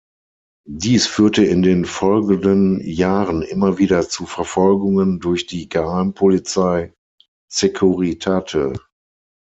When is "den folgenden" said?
1.61-2.79